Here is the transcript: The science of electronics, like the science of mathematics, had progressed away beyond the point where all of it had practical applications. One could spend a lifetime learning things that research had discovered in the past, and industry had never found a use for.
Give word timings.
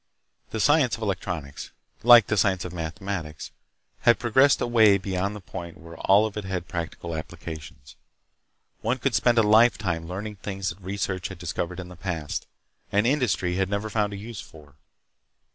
The 0.49 0.59
science 0.59 0.95
of 0.97 1.03
electronics, 1.03 1.69
like 2.01 2.25
the 2.25 2.35
science 2.35 2.65
of 2.65 2.73
mathematics, 2.73 3.51
had 3.99 4.17
progressed 4.17 4.59
away 4.59 4.97
beyond 4.97 5.35
the 5.35 5.39
point 5.41 5.77
where 5.77 5.95
all 5.99 6.25
of 6.25 6.35
it 6.35 6.43
had 6.43 6.67
practical 6.67 7.13
applications. 7.15 7.97
One 8.79 8.97
could 8.97 9.13
spend 9.13 9.37
a 9.37 9.43
lifetime 9.43 10.07
learning 10.07 10.37
things 10.37 10.69
that 10.69 10.81
research 10.81 11.27
had 11.27 11.37
discovered 11.37 11.79
in 11.79 11.89
the 11.89 11.95
past, 11.95 12.47
and 12.91 13.05
industry 13.05 13.57
had 13.57 13.69
never 13.69 13.91
found 13.91 14.11
a 14.11 14.17
use 14.17 14.41
for. 14.41 14.73